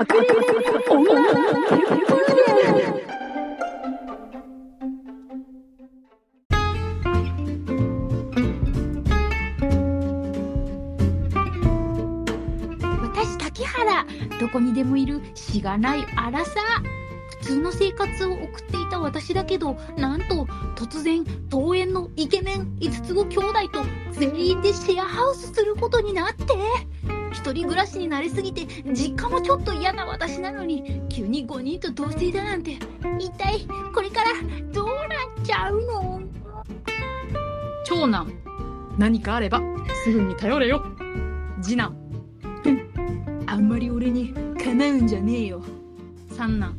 [0.00, 1.28] 隠れる女の
[1.68, 2.30] テンプレ
[13.02, 14.06] 私竹原
[14.40, 16.52] どこにでもいるしがないアラサ
[17.42, 27.19] 普通の生活を送っていた私だけどなんと突然桃園のイケメン5つ子兄弟と全員でシェアハウスすることになって。
[27.32, 32.76] 一人暮らしになりすぎて実家もちょっと嫌な私なのに急に5人と同棲だなんて
[33.18, 34.30] 一体これから
[34.72, 34.98] どうなっ
[35.44, 36.22] ちゃうの？
[37.86, 38.32] 長男
[38.98, 39.60] 何かあれば
[40.04, 40.84] すぐに頼れよ。
[41.62, 41.96] 次男
[43.46, 45.62] あんまり俺にかなうんじゃねえよ。
[46.30, 46.76] 三男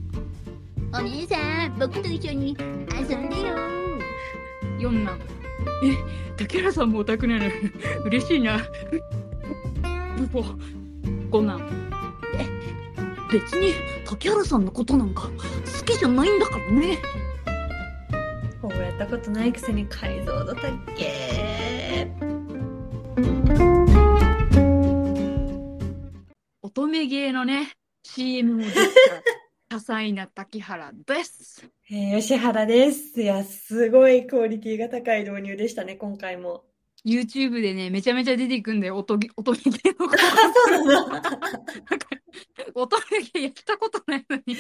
[0.93, 3.55] お兄さん僕と一緒に遊んでよ。
[4.79, 5.19] 四男
[5.83, 5.95] え
[6.37, 7.45] 竹原さんもオタクなの？
[8.05, 8.59] 嬉しいな
[10.21, 10.45] ブポ
[11.31, 11.59] 五男
[13.31, 13.73] 別に
[14.05, 15.29] 竹原さんのことなんか
[15.79, 16.97] 好きじゃないんだからね。
[18.61, 20.67] こうやったことないくせに解像度高
[20.99, 22.11] え
[26.61, 27.71] 乙女芸のね
[28.03, 28.79] CM も出た
[29.77, 31.67] 多彩な竹原です。
[31.89, 33.21] えー、吉原です。
[33.21, 36.65] いや、すごいクオリティが高い導入でしたね、今回も。
[37.05, 40.09] YouTube でねめちゃめちゃ出てくんだよ乙女乙女芸のう
[40.71, 41.09] なんだ。
[41.09, 41.37] なんか
[42.75, 44.55] 乙女芸やったことないのに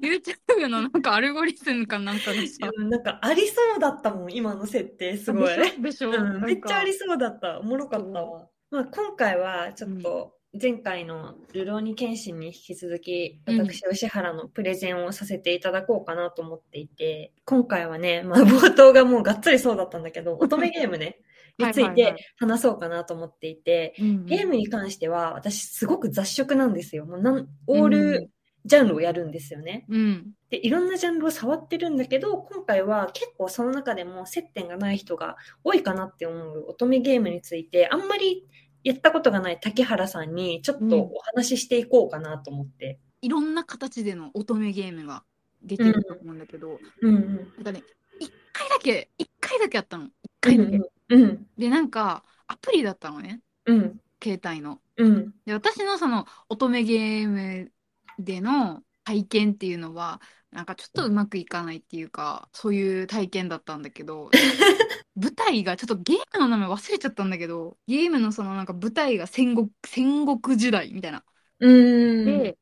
[0.00, 5.56] YouTube のなんかアルゴリズムかなんかのさうんなんかありそうだったもん、今の設定、すごい。
[5.80, 6.10] でしょ？
[6.10, 7.60] うん、めっちゃありそそうだった。
[7.60, 8.48] おもろかったわ。
[8.70, 13.58] まあ、今回はちょっと前回の「ルローニケンシン」に引き続きうん。
[13.60, 21.18] 私吉原のプレゼンをさせていただこうかなと思っていて今回はね、まあ、冒頭がもうがっつりそうだったんだけど 乙女ゲームね
[21.58, 22.24] についてはいはいはい。
[22.36, 27.06] 話そうかなと思っていてうんゲームに関しては私すごく雑食なんですよ。
[27.06, 27.48] もうなん。
[27.66, 28.30] オール
[28.66, 29.86] ジャンルをやるんですよね。
[29.88, 30.32] うん。
[30.50, 38.44] で、いろんなジャンルを触ってるんだけど、今回は結構その中でも接点がない人が多いかなって思う乙女ゲームについて、あんまり
[38.86, 43.00] やったことがない竹原さんにちょっとお話ししていこうかなと思って。
[43.20, 45.24] いろんな形での乙女ゲームが
[45.60, 47.36] 出てると思うんだけど、うんうん。
[47.56, 47.82] なんかね
[48.20, 51.46] 一回だけ一回だけやったの一回だけ、うん。
[51.58, 54.00] でなんかアプリだったのねうん。
[54.22, 55.34] 携帯のうん。
[55.44, 57.72] で私のその乙女ゲーム
[58.20, 60.20] での体験っていうのは
[60.56, 64.30] なんかちょっとうまくいかないっていうかそういう体験だったんだけど
[65.14, 71.24] 舞台がちょっとゲームの名前忘れちゃったんだけどゲームのそのなんか舞台が戦国戦国時代みたいな
[71.60, 72.24] うん。
[72.24, 72.58] で、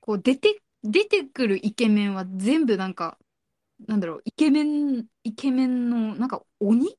[0.00, 3.18] こう出て、出てくるイケメンは全部なんか、
[3.86, 6.98] なんだろう、イケメン、イケメンの、なんか鬼？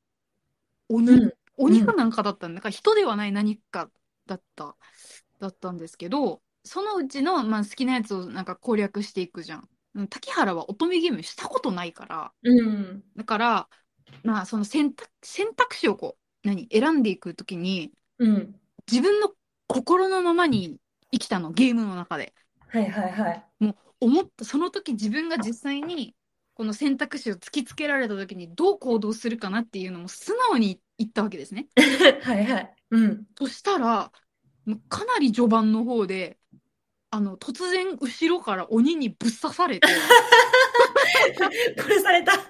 [0.88, 1.32] 鬼、うん。
[1.56, 2.54] 鬼かなんかだったんだ。
[2.54, 3.90] なんか人ではない何か
[4.26, 4.76] だった、
[5.38, 9.68] だったんですけど、そのうちの、まあ、好きなやつをなんか攻略していくじゃん。
[9.94, 13.02] うん竹原は乙女ゲームしたことないから、うん。
[13.16, 13.68] だから、
[14.22, 18.54] まあ、その選択、選択肢をこう、何、選んでいくときに、うん。
[18.90, 19.30] 自分の
[19.68, 20.76] 心のままに
[21.12, 22.34] 生きたの、ゲームの中で。
[22.68, 23.44] はいはいはい。
[24.00, 26.14] 思ったその時自分が実際に
[26.54, 31.68] この選択肢を突きつけられた時にどう行動するかなっていうのも素直に言ったわけですね。
[32.22, 32.74] はいはい。
[32.90, 33.26] うん。
[33.38, 34.12] そしたら
[34.88, 36.38] かなり序盤の方で
[37.14, 39.86] あの突然後ろから鬼にぶっ刺されて
[41.78, 42.32] 殺された。
[42.32, 42.42] 殺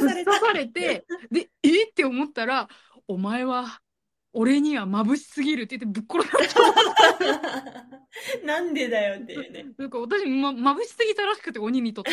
[0.00, 0.32] ぶっされた。
[0.32, 1.86] 刺されてでえ？
[1.86, 2.68] って思ったら
[3.08, 3.80] 「お前は
[4.32, 6.54] 俺には眩しすぎる」って言ってぶっ殺された。
[8.44, 9.66] なんでだよっていうね。
[9.76, 12.12] なんか私、ま、眩しすぎたらしくて鬼にとって。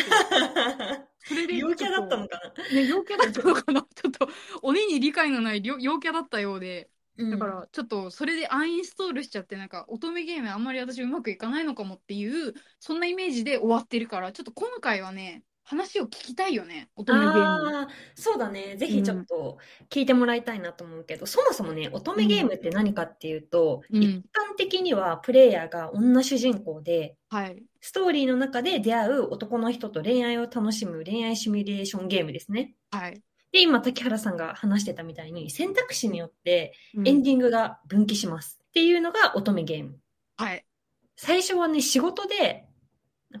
[1.20, 4.28] それで陽キャだったのかなね、陽キャだったのかなちょっと
[4.62, 18.76] 鬼に理解のない陽陽キャだったようで、だからちょっとそれでアンインストールしちゃってなんか乙女ゲームあんまり私うまくいかないのかもっていうそんなイメージで終わってるからちょっと今回はね話を聞きたいよね乙女ゲームああ、そうだね。
[18.76, 19.58] ぜひちょっと
[19.88, 24.02] 聞いてもらいたいなと思うけど、そもそもね、乙女ゲームって何かっていうと、うん。
[24.02, 27.62] 一般的にはプレイヤーが女主人公で、はい。
[27.80, 32.74] ストーリーの中で出会う男の人と恋愛を楽しむ恋愛シミュレーションゲームですね。
[32.90, 33.22] はい、
[33.54, 37.08] で、今、竹原さんが話してたみたいに、選択肢によってうん。
[37.08, 38.58] エンディングが分岐します。
[38.68, 40.00] っていうのが乙女ゲーム。
[40.36, 40.66] はい。
[41.14, 42.66] 最初はね、仕事で、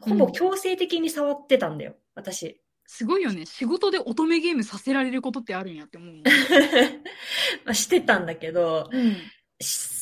[0.00, 2.60] ほぼ強制的に触ってたんだよ、私。
[2.86, 3.44] すごいよね。
[3.44, 6.14] 仕事で乙女ゲームさせられることってあるんやって思う
[7.64, 9.16] まあしてたんだけど、うん。
[9.60, 9.94] し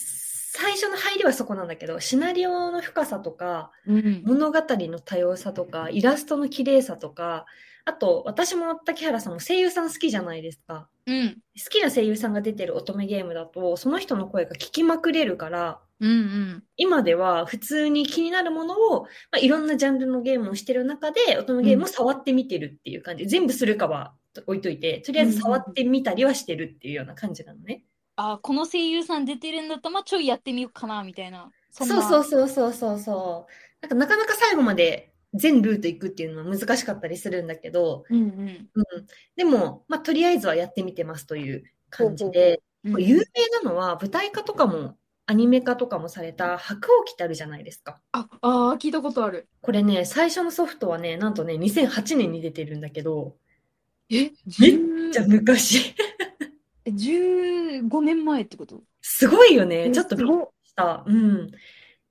[0.54, 4.22] 最初の入りはそこなんだけど、シナリオの深さとか、うん。
[4.26, 7.46] 物語の多様さとか、イラストの綺麗さとか、
[7.84, 10.88] あと、私も竹原さんも声優さん好きじゃないですか。
[11.06, 16.64] うん好きな声優さんが出てる乙女ゲームだと、その人の声が聞きまくれるから、うんうん。
[16.76, 23.26] 今では普通に気になるものを、まあ、いろんなジャンルのゲームをしてる中で、乙女ゲームを触ってみてるっていう感じ。
[23.26, 24.14] 全部するかは
[24.46, 27.84] 置いといて、とりあえず触ってみたりはしてるっていうような感じなのね。
[28.17, 31.50] あ、この声優さん出てるんだったら、まあちょいやってみようかな、みたいな。
[31.70, 33.52] そそうそうそうそうそうそう。
[33.82, 38.69] なんかなかなか最後まで全ルート行くっていうのは難しかったりするんだけど、うんうん。
[38.75, 39.06] うん。
[39.37, 42.62] でも、まあ、とりあえずはやってみてますという感じほうで、うん
[43.00, 43.23] 有名
[43.62, 44.96] なのは舞台化とかも
[45.26, 48.00] アニメ化とかもされた白鸚記ってあるじゃないですか。
[48.11, 49.46] あ、あー聞いたことある。
[49.61, 53.37] これね、最初のソフトはね、なんとね、2008年に出てるんだけど、
[54.11, 55.94] え、めっちゃ10昔。
[56.84, 58.82] え15年前ってこと？
[59.00, 59.93] すごいよね。
[59.93, 61.05] ちょっとびっくりした。
[61.06, 61.50] うん。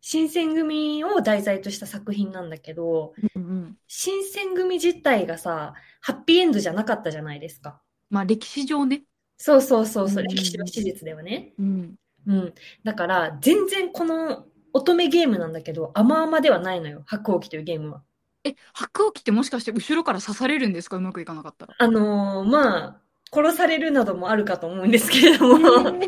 [0.01, 3.77] 新選組を題材とした作品なんだけど、うんうん。
[3.88, 7.81] 新選組自体がさ、ハッピーエンドじゃなかったじゃないですか。
[8.09, 9.03] まあ歴史上ね。
[9.38, 11.53] そうそうそうそう、うん歴史の史実ではね。
[11.59, 11.95] うん。
[12.27, 12.53] うん。
[12.83, 17.03] だから、全然この乙女ゲームなんだけど、甘々ではないのよ。
[17.06, 18.03] 白鸚記というゲームは。
[18.44, 20.98] え、白鸚記ってもしかして後ろから刺されるんですか？
[20.98, 21.75] うまくいかなかったら。
[21.77, 23.01] あのーまあ、
[23.33, 26.00] 殺されるなどもあるかと思うんですけれども、 まあ、例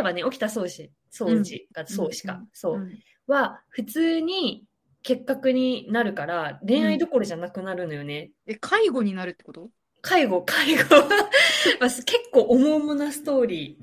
[0.00, 2.98] えばね、沖田総司、総司が、総司か、そう、ん。
[3.26, 4.64] は、普通に
[5.02, 8.32] 結核になるから、恋愛どころじゃなくなるのよね。
[8.46, 9.70] え、介護になるってこと？
[10.02, 10.82] 介護、介護。
[11.80, 13.78] まあ結構重々なストーリ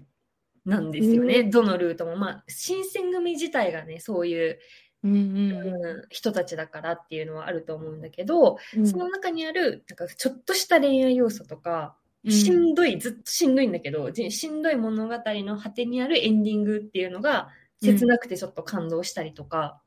[0.66, 1.44] ーなんですよね。
[1.44, 2.16] どのルートも。
[2.16, 4.60] まあ、新選組自体がね、そういう、
[5.04, 8.88] うんうんうん人たちだからっていうのはあると思うんだけど、うん。
[8.88, 17.50] その中にある、なんかちょっとした恋愛要素とか、うんしんどい、ずっとしんどいんだけど、じしんどい物語の果てにあるエンディングっていうのが、
[17.82, 19.82] 切なくてちょっと感動したりとか、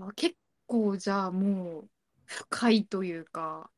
[0.00, 0.36] あ結
[0.66, 1.88] 構じゃあもう
[2.24, 3.68] 深いというか、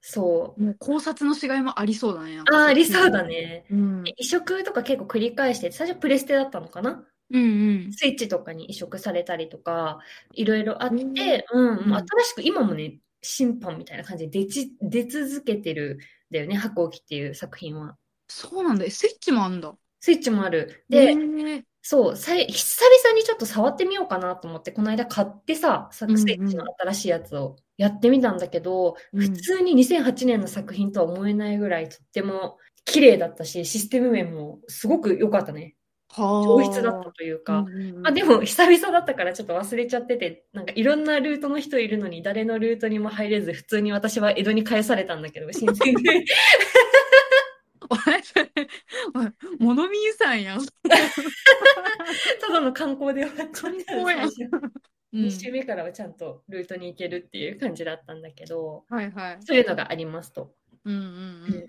[0.00, 0.62] そう。
[0.62, 2.40] もう考察のしがいもありそうだね。
[2.50, 3.24] あ、ありそうだ。
[3.24, 3.66] ね。
[3.70, 4.04] うん。
[4.16, 7.04] 移植とか結構繰り返して、最初プレステだったのかな？
[7.30, 7.92] うんうん。
[7.92, 9.98] スイッチとかに移植されたりとか、
[10.32, 15.98] いろいろあっうんて、うん、うん新しく今もね、審判みたいな感じで出ち出続けてる
[16.30, 17.96] んだよね、白鸚記っていう作品は。
[18.28, 18.84] そうなんだ。
[18.84, 19.74] えスイッチもあんだ。
[20.00, 20.84] スイッチもある。
[20.90, 35.76] へで、ーそう、さい久々にちょっと触ってみようかなと思って、この間買ってさ、さうんうんスイッチの新しいやつをやってみたんだけど、うん普通に2008年の作品とは思えないぐらいとっても綺麗だったし、システム面もすごく良かったね。
[36.22, 37.60] は上質だったというか。
[37.60, 46.24] うんうんうんまあでも久々だったからちょっと忘れちゃってて、なんかいろんなルートの人いるのに誰のルートにも入れず、普通に私は江戸に返されたんだけど、新鮮で。
[49.58, 50.60] 物見さんやん。
[52.40, 54.42] ただの観光で終わっちん最初
[55.12, 59.38] うん2週目からはちゃんとルートに行けるっていう感じだったんだけど、はいはい。
[59.40, 60.54] そういうのがありますと。
[60.84, 61.66] うんうん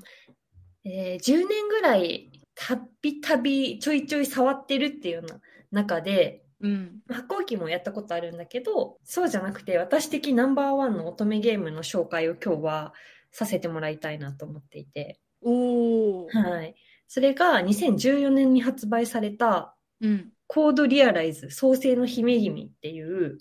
[0.84, 5.40] えー10年ぐらいたびたびちょいちょい触ってるっていうような
[5.72, 6.72] 中で、うん。
[6.72, 7.16] うん。
[7.16, 12.94] 発行機もやったことあるんだけど、そうじゃなくて私的ナンバーワンの乙女ゲームの紹介を今日は
[13.32, 15.20] させてもらいたいなと思っていて。
[15.44, 16.30] おー。
[16.34, 16.76] はい。
[17.08, 20.32] それが2014年に発売されたうん。
[20.48, 23.38] コードリアライズ創世の姫君っていう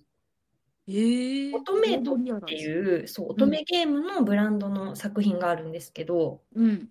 [0.89, 1.57] えー。
[1.57, 6.89] 乙女とっていう、そう、乙女ゲームのブランドの作品があるんですけど、うん。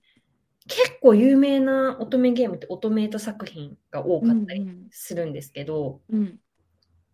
[0.68, 6.40] 結構有名な乙女ゲームって乙女と作品が多かったりうんするんですけど、うん。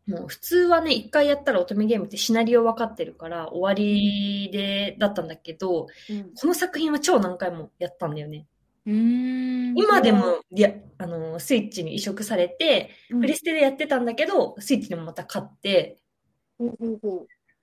[0.07, 6.33] もう普通はね、一回やったら乙女ゲームってシナリオ分かってるから終わりで、だったんだけど、うん。
[6.33, 8.47] この作品は超何回もやったんだよね。
[8.85, 9.77] うーん。
[9.77, 15.99] 今でも、いや、あの、スイッチに移植されて、うん、プレステでやってたんだけど、スイッチでもまた買って、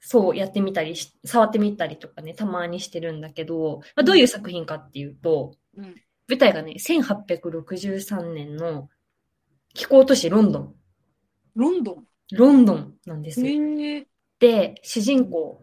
[0.00, 5.82] そうやってみたりし、触ってみたりとかね、たまにしてるんだけど、まあ、どういう作品かっていうと、う。
[5.82, 5.94] うん。
[6.28, 8.88] 舞台がね、1863年の
[9.74, 10.74] 気候都市ロンドン。
[11.54, 12.04] ロンドン？
[12.32, 13.46] ロンドンなんですよ。
[14.38, 15.62] で、主人公、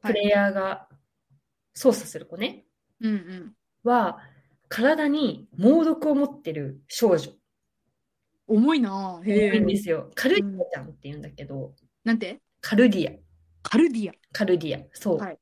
[0.00, 0.86] はいプレイヤーが
[1.72, 2.66] 操作する子ね、
[3.00, 3.54] うんうん。
[3.82, 4.18] は、
[4.68, 7.32] 体に猛毒を持ってる少女。
[8.46, 9.26] 重いなぁ。
[9.26, 9.76] いいんで。
[9.78, 10.10] すよ。
[10.14, 11.72] カルディアちゃんって言うんだけど、
[12.04, 12.42] なんて？
[12.60, 13.23] カルディア。
[13.64, 14.12] カルディア。
[14.32, 14.84] カルディア。
[14.92, 15.18] そう。
[15.18, 15.38] はい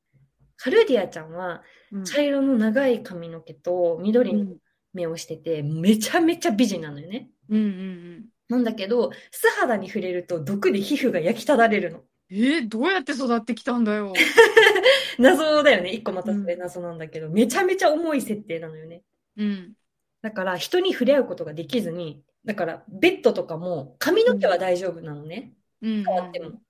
[0.55, 1.61] カルディアちゃんは、
[1.91, 4.57] うん茶色の長い髪の毛と緑のうん
[4.93, 7.29] 目をしてて、めちゃめちゃ美人なのよね。
[7.49, 11.97] うんうんなんだけど、素肌に触れると毒で皮膚が焼きただれるの。
[11.97, 12.05] うん。
[12.35, 14.13] えー、どうやって育ってきたんだよ。
[15.19, 15.91] 謎だよね。
[15.91, 19.03] 一個またそれ謎なんだけど、めちゃめちゃ重い設定なのよね。
[19.37, 19.73] うん。
[20.21, 25.53] だから人に触れ合うことができずに、だからベッドとかも髪の毛は大丈夫なのね。
[25.81, 26.03] うん。
[26.03, 26.61] 触っても。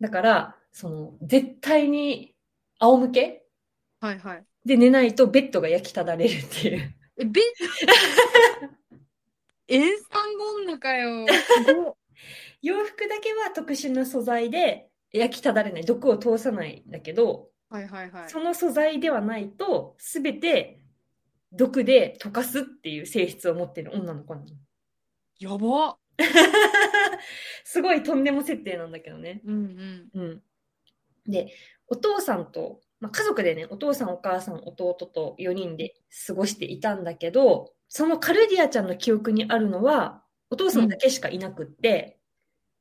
[0.00, 2.34] だから、その、絶対に
[2.80, 3.46] 仰向け？
[3.98, 4.44] はいはい。
[4.66, 6.94] で寝ないとベッドが焼きただれるっていう。
[7.16, 7.40] え、べ、
[9.68, 11.26] 塩酸女かよ。
[11.28, 11.94] すごっ
[12.60, 18.28] 洋服だけは特殊な素材で焼きただれない、毒を通さないんだけど、はいはいはい。
[18.28, 20.80] その素材ではないと、すべて
[21.52, 24.46] 毒で溶かすっていう性質を持ってる女の子なの。
[25.38, 25.96] やば。
[27.64, 29.40] すごいとんでも設定なんだけどね。
[29.46, 30.20] うんうん。
[30.20, 30.42] うん。
[31.28, 31.52] で、
[31.88, 35.94] お父さんと、まあ、家族でね、お父さん、お母さん、弟と4人で
[36.26, 42.18] 過ごしていたんだけど、そのカルディアちゃんの記憶にあるのは、お父さんだけしかいなくって、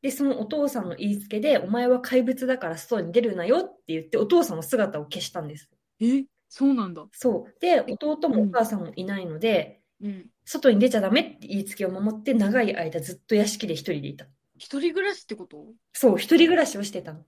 [0.02, 5.70] で、そのお父さんの言いつけで、お前は怪物だから外に出るなよって言って、お父さんの姿を消したんです。
[6.00, 7.06] え、そうなんだ。
[7.12, 7.60] そう。
[7.60, 10.28] で、弟もお母さんもいないので、うん。
[10.44, 14.28] 外に出ちゃダメって言いつけを守って、長い間ずっと屋敷で一人でいた。
[14.58, 15.66] 一人暮らしってこと？
[15.94, 17.26] そう、一人暮らしをしてたの。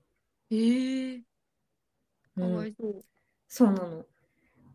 [0.50, 1.24] ええか
[2.36, 3.04] うんわいそう。
[3.48, 4.04] そうなの。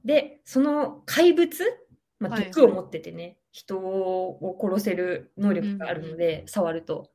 [0.05, 1.63] で、その怪物、
[2.19, 7.11] まあ、はい毒を持っててね、人を殺せる能力があるので、触ると、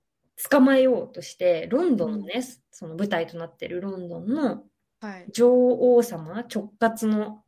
[0.51, 4.65] 捕まえようとして、ロンドンのね、その舞台となってるロンドンの
[5.01, 5.27] はい。
[5.33, 7.45] 女王様、直轄の、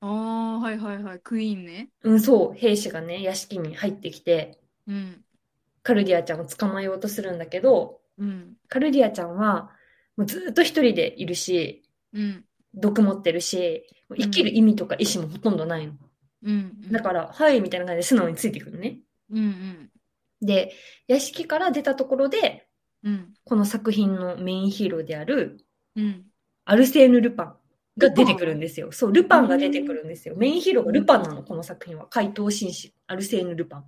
[0.00, 1.20] ああ、はいはいはい。
[1.20, 1.90] クイーンね。
[2.02, 5.24] うん、そう、兵士がね、屋敷に入ってきて、うん。
[5.82, 8.56] カルディアちゃんを捕まえようとするんだけど、うん。
[8.68, 9.70] カルディアちゃんは、
[10.16, 12.44] もうずっと一人でいるし、うん。
[12.74, 15.94] 毒持ってるし、生きる意味とか意志もほとんどないの。
[16.42, 16.90] うん。
[16.90, 18.98] だから、はい、みたいな感じで素直についてくるのね。
[19.30, 19.90] うんうん。
[20.40, 20.72] で、
[21.08, 22.66] 屋敷から出たところで、
[23.02, 23.34] うん。
[23.44, 25.58] この作品のメインヒーローである、
[25.96, 26.24] うん。
[26.64, 27.56] アルセーヌ・ルパン
[27.98, 28.90] が出てくるんですよ。
[28.92, 30.34] そう、ルパンが出てくるんですよ。
[30.36, 32.06] メインヒーローがルパンなの、この作品は。
[32.06, 33.84] 怪盗紳士、アルセーヌ・ルパン。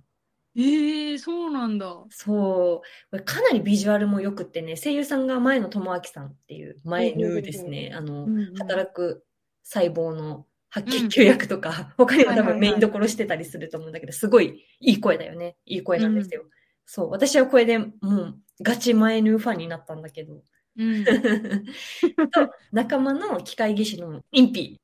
[0.59, 1.85] ええそうなんだ。
[2.09, 7.91] そう、これかなりビジュアルも良くってね、声優さんが前野智明さんっていう、前ヌーですね。
[7.95, 9.23] あの、うんうん働く
[9.63, 15.57] 細胞の白血球役とか、他にも多分メインどころしてたりすると思うんだけど、すごいいい声だよね。
[15.65, 16.43] いい声なんですよ。
[16.85, 20.41] そう、私はこれでもうガチ前ヌーファンになったんだけど。
[20.77, 21.03] うん。
[22.31, 24.79] と仲間の機械技師のインピ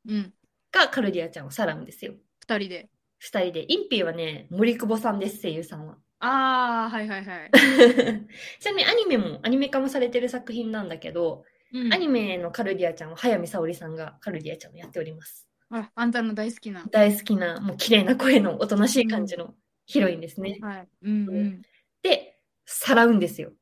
[0.72, 2.13] がカルディアちゃんをさらうんですよ。
[2.39, 2.89] 二人で。
[3.24, 3.72] 二人で。
[3.72, 5.98] インピーはね、森久保さんです、声優さんは。
[6.20, 7.51] ああ、はいはいはい。
[8.60, 15.48] ちなみにアニメも、アニメ化もされてる作品なんだけど、うんアニメのカルディアちゃんは早見沙織さんがカルディアちゃんをやっております。
[15.72, 16.86] あ、あんたの大好きな。
[16.92, 20.60] 大好きな、もう綺麗な声のおとなしい感じのヒロインですね。
[20.62, 20.88] はい。
[21.03, 21.62] うんうん。
[22.03, 23.53] で、さらうんですよ。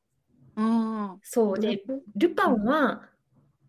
[0.55, 1.53] あそう。
[1.53, 1.59] あ。
[1.59, 1.83] で、
[2.15, 3.07] ルパンは、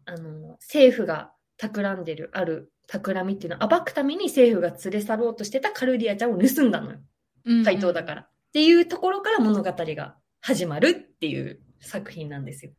[0.06, 6.98] あの、政府が企んでる、ある企みっていうのを暴くために政府が連れ去ろうとしてたカルディアちゃんを盗んだのよ。
[7.44, 8.20] うん怪盗だから。
[8.22, 12.72] っていうところから物語が始まるっていう作品なんですよ。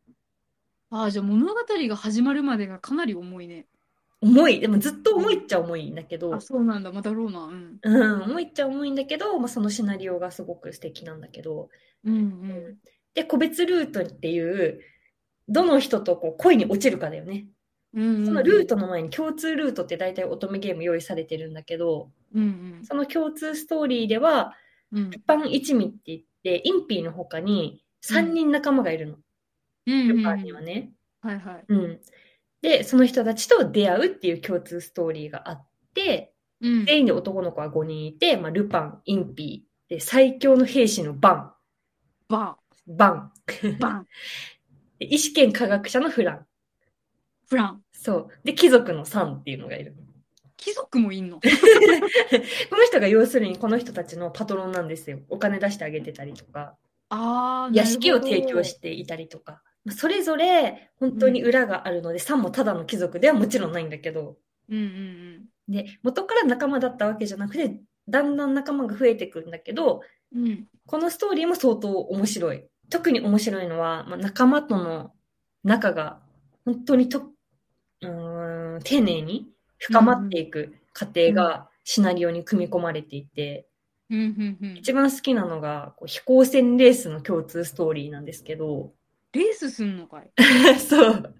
[0.90, 3.66] ああ、じゃあ物語が始まるまでがかなり重いね。
[4.22, 4.60] 重い。
[4.60, 6.92] でもずっと重いっちゃ重いんだけどあ、、そうなんだ。
[6.92, 7.46] まだろうな。
[7.46, 7.80] うん。
[7.82, 11.70] うん、重いっちゃ重いんだけど、まあ、そのシナリオがすごく素敵なんだけど、
[12.06, 12.78] うんうん。
[13.16, 14.80] で、個別ルートっていう、
[15.50, 17.48] どの人とこう恋に落ちるかだよね。
[17.94, 18.26] うんうん。
[18.26, 22.46] そのルートの前に共通ルートって大体乙女ゲーム用意されてるんだけど、うんう
[22.82, 22.86] ん。
[22.86, 24.56] その共通ストーリーでは、
[24.92, 29.16] うんルパン一味って言って、インピーの他に3人仲間がいるの。
[29.88, 30.92] うんうんルパンにはね。
[31.22, 31.66] はいはい。
[31.68, 32.00] うん。
[32.62, 36.86] で、その人たちと出会うっていう共通ストーリーがあって、うん。
[36.86, 41.56] 全員で男の子は5人いて、まあ、ルパン、インピー、で、最強の兵士のバ
[42.28, 42.56] バン、
[42.88, 43.32] バン、
[43.68, 44.08] ン、バン、
[44.98, 46.48] で医師兼科学者のフラン。
[47.50, 47.82] フラン。
[47.92, 48.28] そう。
[48.44, 49.96] で、貴族のサンっていうのがいる。
[50.58, 51.40] 貴族もいんの？
[51.42, 51.48] こ
[52.78, 55.20] の人が要するにこの人たちのパトロンなんですよ。
[55.30, 56.78] お金出してあげてたりとか、
[57.10, 59.62] ああ、屋敷を提供していたりとか。
[59.84, 64.38] まあそれぞれ本当に裏があるので、サンもただの貴族ではもちろんないんだけど、
[64.70, 70.02] うんうんで、元から仲間だったわけじゃなくて、だんだん仲間が増えてくんだけど、
[70.34, 70.48] うん。
[70.48, 70.68] うん。
[70.86, 72.66] このストーリーも相当面白い。
[72.90, 75.14] 特に面白いのは、まあ、仲間との
[75.64, 76.22] 仲が
[76.66, 77.33] 本当にと、
[78.08, 83.68] うーん、丁寧に深まっていく過程がシナリオに組み込まれていて、
[84.10, 84.78] うんうんうん。
[84.78, 88.94] 一番好きなのがこう飛行船レースの共通ストーリーなんですけど、
[89.34, 90.32] レースすんのかい？
[90.80, 91.36] そう。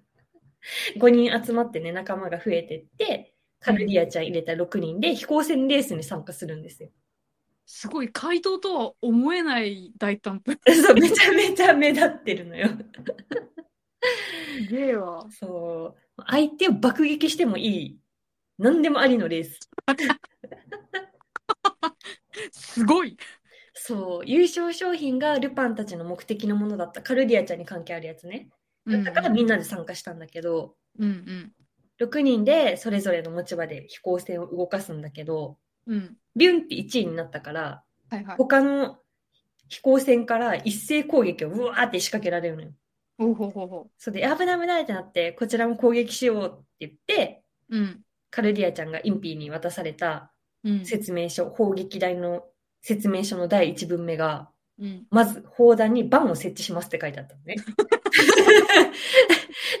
[0.96, 6.90] 5人集まってね、仲間が増えてって、カルディアちゃん入れた6人で飛行船レースに参加するんですよ。
[7.66, 10.58] すごい、怪盗とは思えない大胆プ。
[10.68, 12.68] そう、めちゃめちゃ目立ってるのよ。
[14.68, 15.26] すげえわ。
[15.30, 16.03] そう。
[16.26, 17.98] 相手を爆撃してもいい。
[18.58, 19.60] 何でもありのレース。
[22.52, 23.16] すごい。
[23.72, 24.26] そう。
[24.26, 27.02] 優勝商品がルパンたちの目的のものだった。
[27.02, 28.48] カルディアちゃんに関係あるやつね。
[28.86, 31.52] だったからみんなで参加したんだけど、うんうん。
[32.00, 36.16] 6人でそれぞれの持ち場で飛行船を動かすんだけど、うん。
[36.36, 38.36] ビュンって1位になったから、はいはい。
[38.36, 38.98] 他の
[39.68, 42.72] 飛行船から一斉攻撃をうわーって仕掛けられるのよ。
[43.18, 47.78] ほうほうほうほそれで、危ない危ないってなって、こちらも攻撃しようって言って、う。
[47.78, 48.00] うん。
[48.30, 50.32] カルディアちゃんがインピーに渡された
[50.64, 50.84] うん。
[50.84, 52.44] 説明書、砲撃台の
[52.82, 55.06] 説明書の第一文目が、うん。
[55.10, 57.56] まず砲弾にバンを設置しますって書いてあったのね。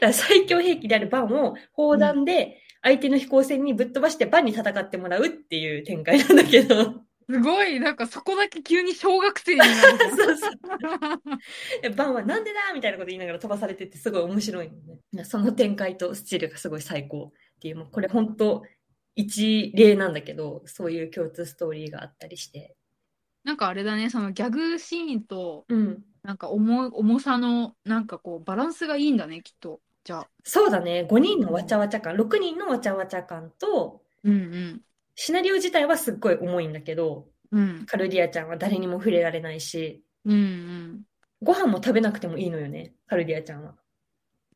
[0.00, 7.02] から最強兵器であるバンを砲弾で相手の飛行船にぶっ飛ばしてバンに戦ってもらうっていう展開なんだけど。
[7.28, 10.10] すごい、なんかそこだけ急に小学生になるじゃん。
[10.16, 10.50] そうそう。
[11.82, 15.24] でバンはなんでだみたいなこと言いながら飛ばされててすごい面白いのね。
[15.24, 18.62] その展開とスチールがすごい最高っていう、もうこれ本当
[19.16, 22.76] 一例なんだけど、そういう共通ストーリーがあったりして。
[23.44, 26.02] なんかあれだね、そのギャグシーンと、うん。
[26.22, 29.80] なんか重重さの、なんかこう、バランスがいいんだね、きっと。
[30.04, 30.28] じゃあ。
[30.42, 31.06] そうだね。
[31.08, 34.80] 5人のわちゃわちゃ感、6人のわちゃわちゃ感と、うん
[35.14, 37.60] シナリオ自体はすっごい重いんだけど、うん。
[37.60, 37.86] うん。
[37.86, 41.02] カルディアちゃんは誰にも触れられないし、うんうん。
[41.42, 43.74] ご飯も食べなくてもいいのよね、カルディアちゃんは。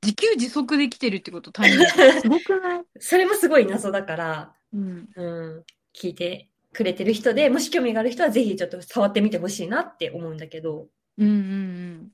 [0.03, 1.87] 自給自足できてるってこと大変。
[2.21, 2.85] すごくない？
[2.99, 5.09] それもすごい謎だから、うん。
[5.15, 5.23] う
[5.61, 10.89] ん、聞いてくれてる人で、もし興味がある人はぜひちょっと触ってみてほしいなって思うんだけど、
[11.19, 12.13] うんうん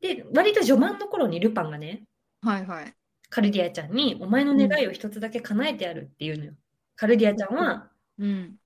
[0.00, 2.04] で、割と序盤の頃にルパンがね、
[2.42, 2.48] うん。
[2.50, 2.94] はいはい。
[3.28, 6.52] カルディアちゃんに、お前の願いを一つだけ叶えてやるっていうのよ。
[6.96, 8.56] カルディアちゃんは、うん。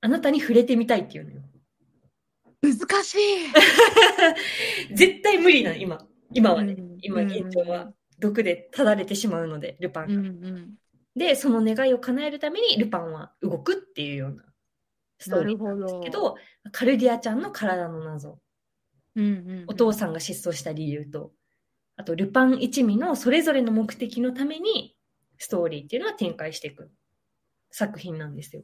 [0.00, 1.42] あなたに触れてみたいっていうのよ。
[2.62, 3.18] 難しい。
[4.94, 6.06] 絶対無理なの、今。
[6.32, 6.74] 今はね。
[6.74, 7.92] うん今、現状は。
[8.18, 10.12] 毒でただれてしまうので、ルパンが。
[10.14, 10.74] うんうん。
[11.16, 14.44] で、その願いを叶えるために、ルパンは動くっていうような
[15.18, 16.36] ストーリーなんですけど、
[16.72, 18.40] カルディアちゃんの体の謎、
[19.14, 19.64] うんうん。
[19.68, 21.32] お父さんが失踪した理由と、
[21.96, 24.96] あと、ルパン一味のそれぞれの目的のために、
[25.38, 26.90] ストーリーっていうのは展開していく
[27.70, 28.62] 作品なんですよ。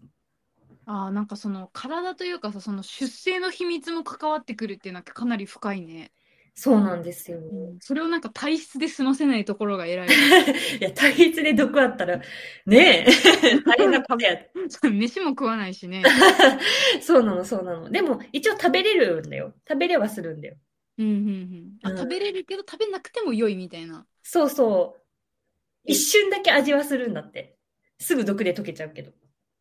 [0.87, 6.13] ああ、なんかその体というかさ、その出生の秘密も関わってくるっていうのはかなり深いね。
[6.55, 7.41] そうなんですよ。
[7.81, 10.09] それをなんか体質で済ませないところが偉い。
[10.09, 12.21] いや、対立で毒あったら、
[12.67, 13.07] ねえ、
[13.67, 14.39] 大変なことや。
[14.91, 16.03] 飯も食わないしね。
[17.03, 17.91] そうなの、そうなの。
[17.91, 19.55] でも、一応食べれるんだよ。
[19.69, 20.57] 食べれはするんだよ。
[20.99, 21.79] うんうんうん。
[21.83, 24.07] あ、うん食べれるけど食べなくても良いみたいな。
[24.23, 25.05] そうそう。
[25.85, 27.54] 一瞬だけ味はするんだって。
[27.99, 29.13] すぐ毒で溶けちゃうけど。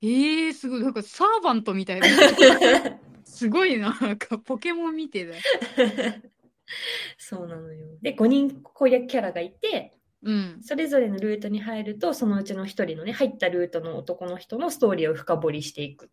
[0.01, 0.81] ええー、すごい。
[0.81, 2.07] なんかサーバントみたいな。
[3.23, 3.97] すごいな。
[3.99, 5.41] なんかポケモン見てだよ。
[7.17, 7.97] そうなのよ。
[8.01, 10.59] で、5人攻略キャラがいて、うん。
[10.61, 16.09] それぞれのルートに入ると、そのうちの1人のね、入ったルートの男の人のストーリーを深掘りしていく。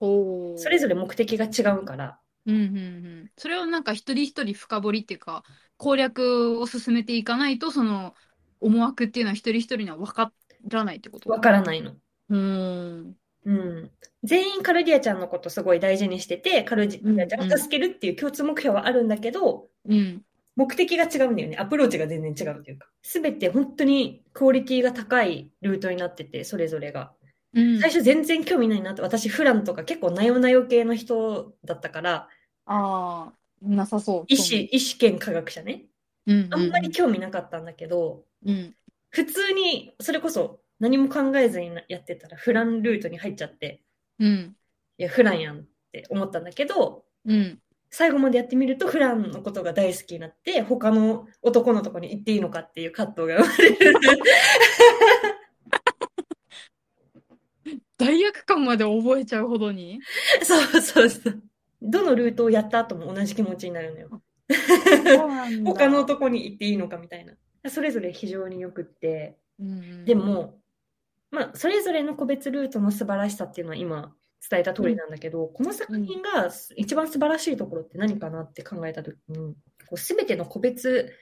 [0.00, 2.20] おーそれぞれ目的が違うから。
[2.46, 2.80] うんうんう
[3.24, 3.30] ん。
[3.36, 5.44] それをなんか一人一人深掘りっていうか、
[5.76, 8.14] 攻略を進めていかないと、その
[8.60, 10.32] 思惑っていうのは一人一人には分か
[10.66, 11.30] らないってこと？
[11.30, 11.92] わからないの。
[12.30, 13.16] うーん。
[13.44, 13.90] うん。
[14.24, 20.22] 全員カルディアちゃんのことすごい大事にしてて、カルディアちゃんを助けるっていう共通目標はあるんだけど、うん。
[20.56, 21.56] 目的が違うんだよね。
[21.56, 22.88] アプローチが全然違うというか。
[23.02, 27.12] すべて本当にクオリティが高いルートになってて、それぞれが。
[27.54, 27.80] うん。
[27.80, 32.28] 最初全然興味ないなって、私フランとか結構なよなよ系の人だったから、
[32.66, 34.24] ああ、なさそう。
[34.26, 35.84] 医師、医師兼科学者ね。
[36.26, 38.74] うんうんあんまり興味なかったんだけど、うん。
[39.10, 43.82] 普通に、それこそ何も考えずにやってたらフランルートに入っちゃって、
[44.18, 44.56] うん。
[44.98, 47.58] いや、フランやんって思ったんだけど、うん。
[47.90, 53.94] 最後までやってみるとフランのことが大好きになって、他の男のとこに行っていいのかっていう葛藤が生まれる。
[57.98, 60.00] 罪悪感まで覚えちゃうほどに？
[60.42, 61.42] そうそうそう。
[61.80, 64.22] どのルートをやった後も同じ気持ちになるのよ。
[65.64, 67.32] 他の男に行っていいのかみたいな。
[67.70, 69.36] それぞれ非常によくって。
[69.60, 70.58] うんでも、
[71.30, 74.14] まあ、それぞれの個別ルートの素晴らしさっていうのは今
[74.48, 79.54] 伝えた通りなんだけど、この作品が一番素晴らしいところって何かなって考えたときに、
[79.88, 81.12] こう全ての個別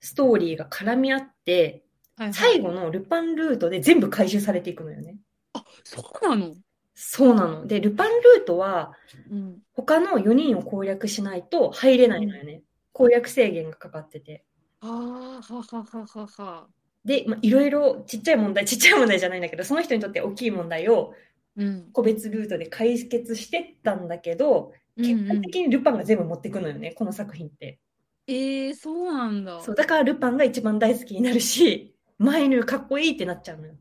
[0.00, 1.82] ストーリーが絡み合って、
[2.16, 5.18] はいはい最後のルパンルートで全部回収されていくのよね。
[5.52, 6.54] あ、そうなの？
[6.94, 7.66] そうなの。
[7.68, 8.92] で、ルパンルートは
[9.30, 9.58] うん。
[9.72, 12.62] 他の4人を攻略しないと入れないのよね。
[12.92, 14.44] 攻略制限がかかってて。
[14.80, 16.68] ああ、ははははは。
[17.04, 21.14] で、まあ、いろいろちっちゃい問題、ちっちゃい問題じゃないんだけど、その人にとって大きい問題を
[21.56, 21.92] うん。
[21.92, 27.80] 個別ルートで解決してったんだけど、結果的にルパンが全部持ってくのよね、この作品って。
[28.26, 29.60] ええそうなんだ。
[29.60, 33.74] そう、だからルパンが一番大好きになるし、マイヌかっこいいってなっちゃうのよ。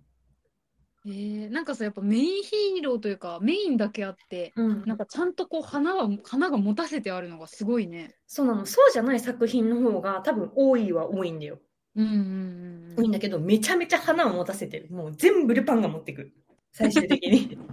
[1.10, 8.16] えー、なんかさ、やっぱメインヒーローというか、メインだけあって、うんなんかちゃんとこう花は、花が持たせてあるのがすごいね。
[8.28, 8.66] そうなの。
[8.66, 11.60] そうじゃない作品の方が多分多いは多いんだよ。
[11.96, 14.90] うんうん多いんだけど、めちゃめちゃ花を持たせてる。
[14.92, 16.34] もう全部ルパンが持ってく。
[16.74, 17.58] 最終的に。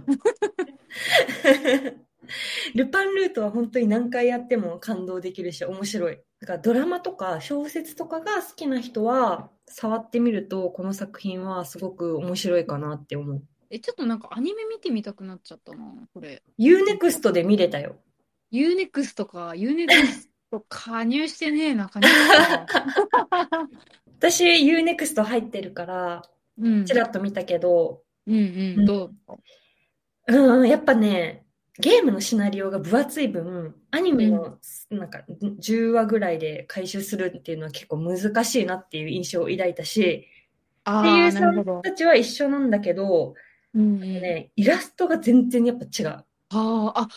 [2.73, 6.19] ルパンルートは本当に何回やっても感動できるし面白い。
[6.45, 13.41] だからドラマとか小説とかが好きな人は触ってみるとこの作品はすごく面白いかなって思う。
[13.71, 15.79] え、ちょっとなんかアニメ見てみたくなっちゃったな、
[16.13, 16.43] これ。
[16.59, 17.95] UNEXT で見れたよ。
[18.51, 20.27] UNEXT か、UNEXT
[20.69, 22.07] 加入してねえな、加入
[24.19, 26.21] 私 UNEXT 入ってるから
[26.61, 26.85] うん。
[26.85, 29.09] ちらっと見たけど、うんうん、ど
[30.27, 30.31] う？
[30.31, 31.44] うん、やっぱね、
[31.79, 34.59] ゲームのシナリオが分厚い分、アニメの
[34.89, 35.23] なんか
[35.59, 40.27] 10話ぐらいで回収するっていうのは結構難しいなっていう印象を抱いたし、
[41.01, 41.65] 声優さん。
[41.83, 43.35] たちは一緒なんだけど、
[43.73, 44.35] うんうん。
[44.35, 46.25] ね、イラストが全然やっぱ違う。
[46.49, 47.07] ああ、あ、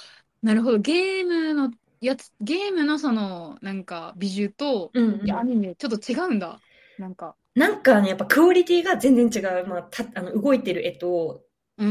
[0.43, 0.79] なるほど。
[0.79, 6.63] ゲームのやつ、ゲームのその、なんか、美術と、うんうんいやアニメ、ちょっと違うんだ。
[6.99, 9.67] なんか、なんかね、やっぱクオリティが全然違う。
[9.67, 11.45] まあ、たあの動いてる絵と、
[11.79, 11.87] うー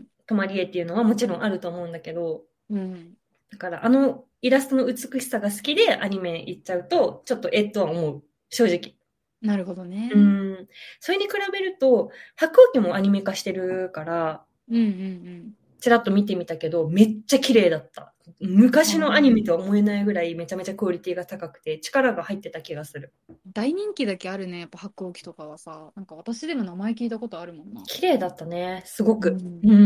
[0.00, 3.14] ん、止まり絵っていうのはもちろんあると思うんだけど、うん。
[3.50, 8.22] だからあのイラストの美しさが好きでアニメ行っちゃうと、ちょっとえっとは思う。
[8.50, 8.94] 正直。
[9.40, 10.10] なるほどね。
[10.14, 10.18] う。
[10.18, 10.68] ん。
[11.00, 18.11] それに比べると、白鸚記もアニメ化してるから、うんうんちらっと見てみたけど、めっちゃ綺麗だった。
[18.40, 23.12] 昔のアニメとは思えないぐらいめちゃめちゃクオリティが高くて、力が入ってた気がする。
[23.28, 23.36] うん。
[23.52, 25.92] 大人気だけあるね、やっぱ白鸚記とかはさ。
[25.94, 27.82] なんか私でも名前聞いたことあるもんな。
[27.82, 29.30] 綺麗だったね、すごく。
[29.30, 29.76] うんう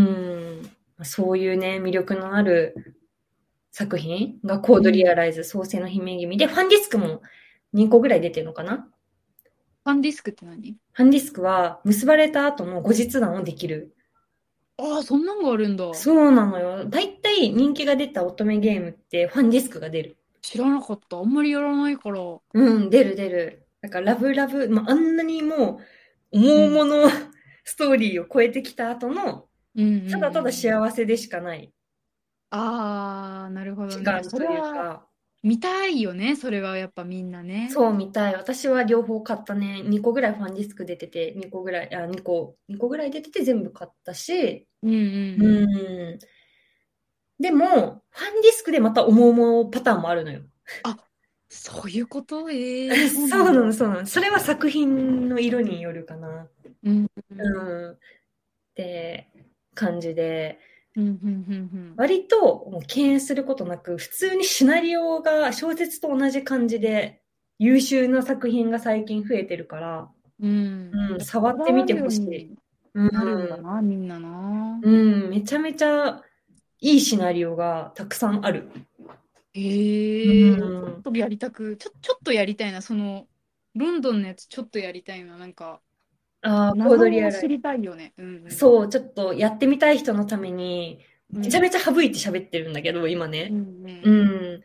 [1.02, 1.04] ん。
[1.04, 2.96] そういうね、魅力のある
[3.70, 7.22] 作品がコードリアライズ、創世の姫君で、ファンディスクも
[7.74, 8.88] 2個ぐらい出てるのかな？
[9.84, 10.76] ファンディスクって何？
[10.92, 13.95] ファンディスクは結ばれた後の後日談をできる。
[14.78, 15.94] ああ、そんなんがあるんだ。
[15.94, 16.84] そうなのよ。
[16.86, 20.16] だいたい人気が出た乙女ゲームってファンディスクが出る。
[20.42, 21.18] 知らなかった。
[21.18, 22.20] あんまりやらないから。
[22.54, 23.66] うん、出る出る。
[23.80, 25.80] だからラブラブ、まあ、あんなにも
[26.32, 27.08] う、大物
[27.64, 31.70] ストーリーを超えてきた後の、うんうんうんただただ幸せでしかない
[32.50, 34.04] ああ、なるほど時ね。
[34.04, 35.06] 間というか、
[35.42, 37.68] 見たいよね、それはやっぱみんなね。
[37.70, 38.34] そう見たい。
[38.34, 39.82] 私は両方買ったね。
[39.82, 46.14] 2個ぐらいファンディスク出てて、2個ぐらい、あ、2個、2個ぐらい出てて全部買ったし、うんうんううん。
[46.14, 46.18] ん。
[47.38, 47.66] でも、
[48.10, 50.42] ファンディスクでまた重々パターンもあるのよ。
[51.48, 52.50] そういうこと？
[52.50, 54.06] ええ そうなの、そうなの。
[54.06, 56.48] それは作品の色によるかな。
[56.82, 57.06] うん。
[57.30, 57.92] うん。
[57.92, 57.98] っ
[58.74, 59.28] て
[59.74, 60.58] 感じで、
[61.96, 67.20] 割ともう敬遠することなく、普通にシナリオが小説と同じ感じで
[67.58, 70.08] 優秀な作品が最近増えてるから、
[70.40, 70.90] うん。
[70.92, 72.50] うん、触ってみてほしい。
[72.50, 72.56] うん
[72.94, 74.80] なるんだな、みんなな。
[74.82, 76.22] うん、めちゃめちゃ
[76.80, 78.70] いいシナリオがたくさんある。
[79.52, 83.26] へえ、ちうんょっとやりたく、ちょ、ちょっとやりたいな、その、
[83.74, 85.82] ロンドンのやつちょっとやりたいな、なんか、
[86.46, 88.12] ああ、コー謎ドリアライを知りたいよね。
[88.16, 88.50] うん、うん。
[88.50, 91.00] そう、ちょっとやってみたい人のために、
[91.34, 91.40] うん。
[91.42, 93.48] めちゃめちゃ省いて喋ってるんだけど、今うね。
[93.48, 94.24] ん、ううん。
[94.58, 94.62] ん。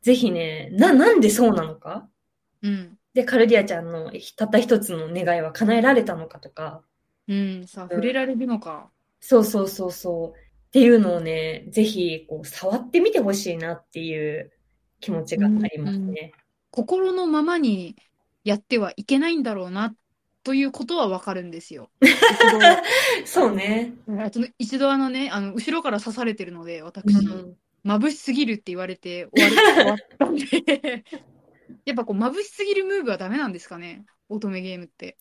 [0.00, 2.08] ぜひね、な、なんでそうなのか？
[2.62, 2.98] うん。
[3.12, 6.82] で、カルディアちゃんのたった一つの願いは叶えられたのかとか、
[7.28, 8.90] うん、さあ、触れられるのか。
[9.20, 10.38] そうそうそうそう。
[10.38, 14.52] っていうのをね、ぜひ、こう、触ってみてほしいなっていう
[15.00, 16.32] 気持ちがありますね。
[16.70, 17.96] 心のままに
[18.44, 19.94] やってはいけないんだろうな、
[20.46, 21.90] ということはわかるんですよ。
[22.00, 23.94] 一そうね。
[24.06, 27.56] 度、あと一度あのね、あの、後ろから刺されてるので、う私、ん。
[27.84, 30.44] 眩しすぎるって言われて終わる、 終わったんで、
[31.84, 35.16] やっぱこう、眩しすぎるムーブはダメなんですかね、乙女ゲームって。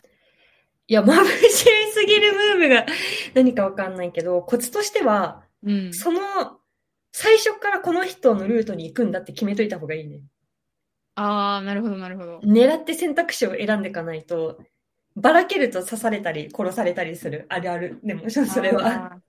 [0.86, 2.86] いや、眩しすぎるムーブが
[3.34, 5.92] 何かわかんないけど、コツとしては、うん。
[5.92, 6.20] その、
[7.12, 10.22] 最初からこの人のルートに行くんだって決めといた方がいいね。
[11.16, 12.40] ああ、なるほど、なるほど。
[12.42, 14.60] 狙って選択肢を選んでいかないと、
[15.16, 17.46] ばらけると刺されたり殺されたりする。
[17.50, 18.00] あるある。
[18.04, 19.20] でも、それは。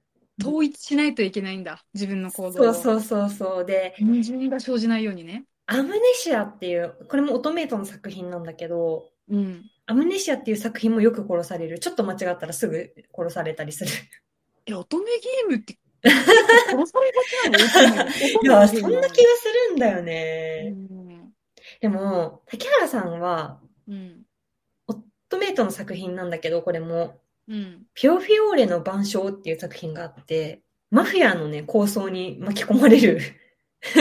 [0.40, 2.74] 統一しないといけないんだ、自分の行動そうを。
[2.74, 3.64] そうそうそう。
[3.64, 5.46] で、矛盾が生じないようにね。
[5.66, 9.64] アムネシアっていう、これもオトメイトの作品なんだけど、うん。
[9.86, 11.78] アムネシアっていう作品もよく殺される。
[11.78, 13.90] ちょっと間違ったらすぐ殺されたりする。
[14.66, 17.12] え、乙女ゲームって、 殺され
[17.50, 18.10] がちなの？
[18.42, 20.70] いや、そんな気がするんだようね。
[20.70, 21.32] ん。
[21.80, 24.25] でも、竹原さんは、うん。
[25.36, 27.82] オトメイトの作品なんだけど、これも、うん。
[27.94, 33.20] ピオフィオーレの晩鐘っていう作品があって、マフィアのね、構想に巻き込まれる
[33.80, 33.98] 巻き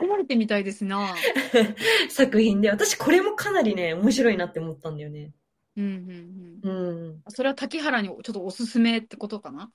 [0.00, 1.14] 込まれてみたいですな。
[2.10, 5.32] 作品で、私これもかなりね、面白いなって思ったんだよね。
[5.76, 6.90] うんうんうん。
[6.90, 7.22] うん。
[7.28, 9.70] それは竹原にちょっとおすすめってことかな？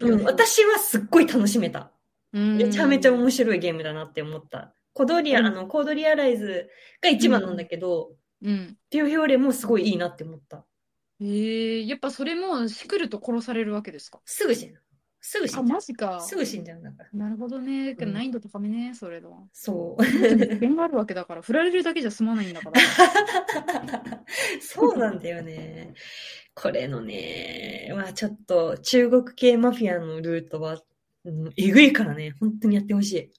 [0.00, 1.92] うん、私はすっごい楽しめた。
[2.32, 4.74] めめちゃめちゃ面白いゲームだなって思った。
[4.92, 6.68] コドリア、うんあの、コードリアライズ
[7.00, 8.76] が一番なんだけど、うん。
[8.90, 10.64] ピオフィオーレもすごいいいなって思った。
[11.20, 14.20] ええやっぱそれもしくると殺されるわけですか？
[14.24, 14.74] すぐ死ぬ。
[14.76, 14.80] あ、
[15.20, 16.20] すぐ死んじゃマジかう。。
[16.22, 17.08] すぐ死んじゃうんだから。
[17.12, 17.94] なるほどね。
[17.98, 19.48] うん難易度高めね、それの。
[19.52, 20.02] そう。
[20.02, 20.12] 危
[20.54, 22.80] 険があるわけだから、振られるだけじゃ済まないんだから。
[24.60, 25.92] そうなんだよね。
[26.54, 30.80] これのね、まあちょっと中国系マフィアのルートは、
[31.24, 33.30] うん、えぐいからね、本当にやってほしい。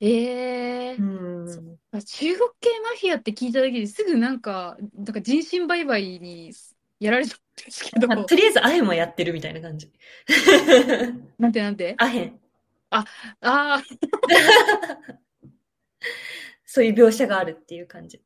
[0.00, 1.46] ええうん。
[1.46, 6.52] 中国系マフィアって聞いただけですぐなんか、なんか人身売買に
[7.00, 9.90] やられたんですけど、まあとりあえずアヘンはやってるみたいな感じ。
[11.38, 11.94] なんてなんて？
[11.98, 12.40] アヘン。
[12.90, 13.04] あ
[13.40, 13.82] あ、
[16.64, 18.20] そういう描写があるっていう感じ。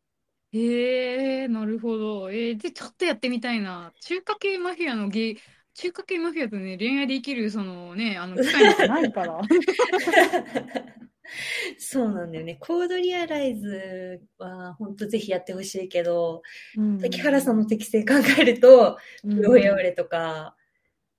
[0.52, 2.30] へえなるほど。
[2.30, 3.92] えー、で、ちょっとやってみたいな。
[4.00, 5.38] 中華系マフィアのゲイ、
[5.74, 9.40] 中華系マフィアとね、恋愛できる、そのね、あの、機会なんかないから。
[11.78, 12.56] そうなんだよね。
[12.56, 16.42] コードリアライズは本当ぜひやってほしいけど、
[16.76, 20.56] うん滝原さんの適性考えると、うんプロヘワレとか、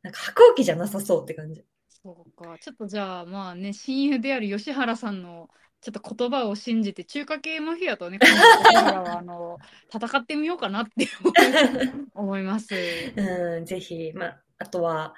[0.04, 1.63] なんか白鸚記じゃなさそうって感じ。
[1.88, 2.58] そうか。
[2.60, 5.50] ちょっとじゃあ、まあね、親友である吉原さんの、
[5.82, 8.19] ちょっと言葉を信じて、中華系マフィアとね、
[8.76, 9.58] あの、
[9.93, 11.08] 戦ってみようかなって
[12.13, 12.76] 思います。
[13.15, 15.15] うん、ぜひ、まあ、あとは、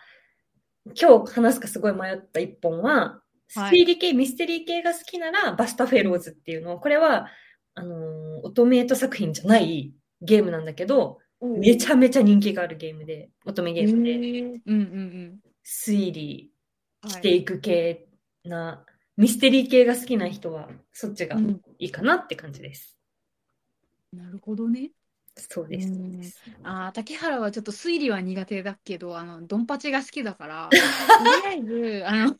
[1.00, 6.80] 今日話すかすごい迷った一本は、はい推理系、ミステリー系が好きなら、バスタフェローズっていうの。
[6.80, 7.28] これは、
[7.74, 16.52] あのーオトメイト作品じゃないゲームなんだけど、めちゃめちゃ人気があるゲームで、乙女ゲームで、へーうんうん推理
[17.04, 17.10] うん。
[17.10, 18.08] していく系
[18.44, 18.86] な、
[19.18, 22.98] ミステリー系が好きな人は、そっちがはいうんいいかなって感じです。
[24.14, 24.92] なるほどね。
[25.38, 25.90] そうです
[26.64, 30.82] ああ、竹原はちょっと推理は苦手だけど、あの、ドンパチが好きだから、 とり
[31.46, 32.38] あえず、あの、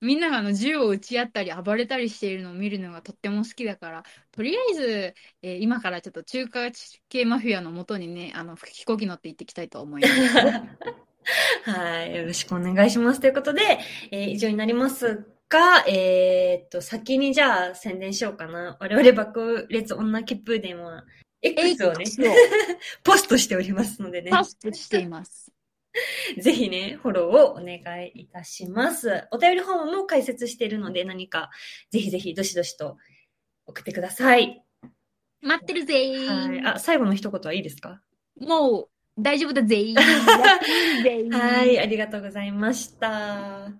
[0.00, 6.70] みんながあの銃を撃ち合ったり暴れたりしているのを見るのがとっても好きだから、とりあえず、えー今からちょっと中華
[7.08, 10.14] 系マフィアのもとにね、あの、飛行機乗って行ってきたいと思います。
[11.70, 12.16] はい。
[12.16, 13.20] よろしくお願いします。
[13.20, 13.78] ということで、
[14.10, 18.78] えー以上になりますが、えーっと、先にじゃあ宣伝しようかな。
[18.80, 21.04] 我々爆裂女血風伝は、
[21.42, 22.04] X をね、
[23.02, 25.52] ポストしておりますのでね、パストしています。
[26.40, 29.26] ぜひね、フォローをお願いいたします。
[29.32, 31.50] お便りフォームも解説しているので、何か、
[31.90, 32.96] ぜひぜひ、どしどしと
[33.66, 34.62] 送ってください。
[35.42, 36.60] 待ってるぜはい。
[36.64, 38.00] あ、最後の一言はいいですか？
[38.38, 39.84] もう、大丈夫だぜ
[41.30, 43.72] はい、ありがとうございました。